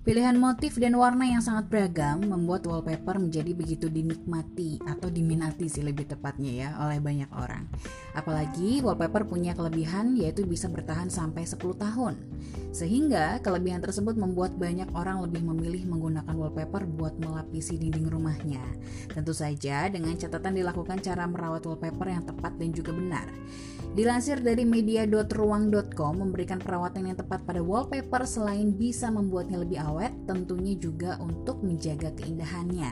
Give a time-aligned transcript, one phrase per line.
[0.00, 5.84] Pilihan motif dan warna yang sangat beragam membuat wallpaper menjadi begitu dinikmati atau diminati sih
[5.84, 7.68] lebih tepatnya ya oleh banyak orang.
[8.16, 12.16] Apalagi wallpaper punya kelebihan yaitu bisa bertahan sampai 10 tahun.
[12.72, 18.64] Sehingga kelebihan tersebut membuat banyak orang lebih memilih menggunakan wallpaper buat melapisi dinding rumahnya.
[19.12, 23.28] Tentu saja dengan catatan dilakukan cara merawat wallpaper yang tepat dan juga benar.
[23.90, 29.89] Dilansir dari media.ruang.com memberikan perawatan yang tepat pada wallpaper selain bisa membuatnya lebih awet,
[30.28, 32.90] tentunya juga untuk menjaga keindahannya.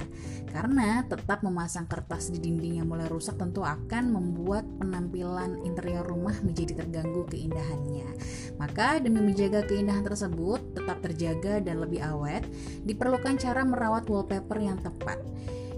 [0.48, 6.34] Karena tetap memasang kertas di dinding yang mulai rusak tentu akan membuat penampilan interior rumah
[6.42, 8.08] menjadi terganggu keindahannya.
[8.58, 12.42] Maka demi menjaga keindahan tersebut tetap terjaga dan lebih awet,
[12.82, 15.20] diperlukan cara merawat wallpaper yang tepat.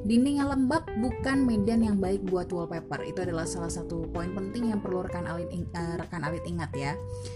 [0.01, 3.05] Dinding yang lembab bukan medan yang baik buat wallpaper.
[3.05, 6.93] Itu adalah salah satu poin penting yang perlu rekan alit, uh, rekan alit ingat ya.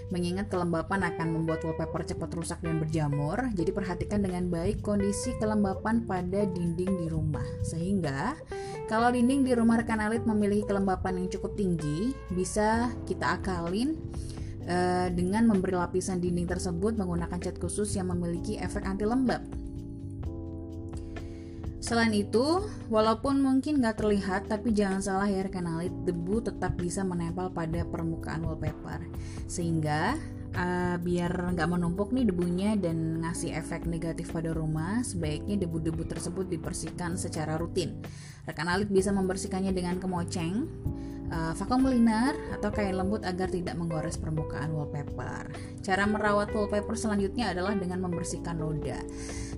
[0.09, 3.37] Mengingat kelembapan akan membuat wallpaper cepat rusak dan berjamur.
[3.53, 7.45] Jadi perhatikan dengan baik kondisi kelembapan pada dinding di rumah.
[7.61, 8.33] Sehingga
[8.89, 14.01] kalau dinding di rumah rekan alit memiliki kelembapan yang cukup tinggi, bisa kita akalin
[14.65, 19.45] uh, dengan memberi lapisan dinding tersebut menggunakan cat khusus yang memiliki efek anti lembab.
[21.85, 27.53] Selain itu, walaupun mungkin nggak terlihat, tapi jangan salah ya rekan debu tetap bisa menempel
[27.53, 29.05] pada permukaan wallpaper.
[29.45, 30.17] Sehingga
[30.57, 36.49] uh, biar nggak menumpuk nih debunya dan ngasih efek negatif pada rumah, sebaiknya debu-debu tersebut
[36.49, 38.01] dibersihkan secara rutin.
[38.49, 40.65] Rekan alit bisa membersihkannya dengan kemoceng,
[41.35, 45.51] uh, vakum cleaner atau kain lembut agar tidak menggores permukaan wallpaper.
[45.83, 49.03] Cara merawat wallpaper selanjutnya adalah dengan membersihkan noda.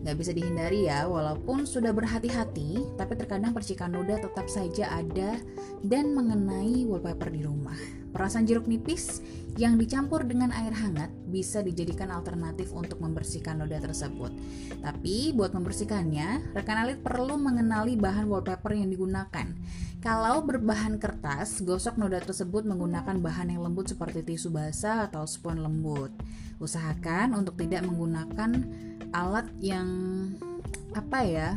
[0.03, 5.37] Gak bisa dihindari ya, walaupun sudah berhati-hati, tapi terkadang percikan noda tetap saja ada
[5.85, 8.06] dan mengenai wallpaper di rumah.
[8.17, 9.21] Perasan jeruk nipis
[9.61, 14.33] yang dicampur dengan air hangat bisa dijadikan alternatif untuk membersihkan noda tersebut.
[14.81, 19.53] Tapi buat membersihkannya, rekan alit perlu mengenali bahan wallpaper yang digunakan.
[20.01, 25.61] Kalau berbahan kertas, gosok noda tersebut menggunakan bahan yang lembut seperti tisu basah atau spons
[25.61, 26.09] lembut.
[26.57, 28.65] Usahakan untuk tidak menggunakan
[29.13, 29.89] alat yang
[30.97, 31.49] apa ya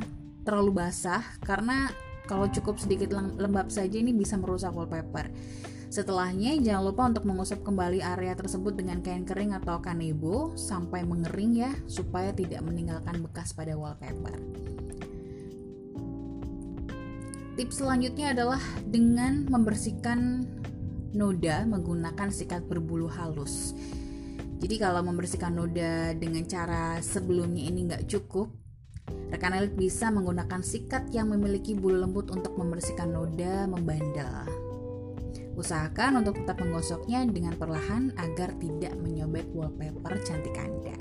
[0.43, 1.87] terlalu basah karena
[2.29, 5.33] kalau cukup sedikit lembab saja ini bisa merusak wallpaper.
[5.89, 11.57] Setelahnya jangan lupa untuk mengusap kembali area tersebut dengan kain kering atau kanebo sampai mengering
[11.57, 14.37] ya supaya tidak meninggalkan bekas pada wallpaper.
[17.57, 20.45] Tips selanjutnya adalah dengan membersihkan
[21.17, 23.73] noda menggunakan sikat berbulu halus.
[24.61, 28.53] Jadi kalau membersihkan noda dengan cara sebelumnya ini nggak cukup,
[29.29, 34.47] rekan elit bisa menggunakan sikat yang memiliki bulu lembut untuk membersihkan noda membandel.
[35.59, 40.95] Usahakan untuk tetap menggosoknya dengan perlahan agar tidak menyobek wallpaper cantik Anda.